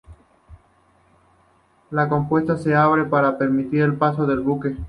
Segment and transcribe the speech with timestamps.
[1.91, 4.75] La compuerta se abre para permitir el paso del buque.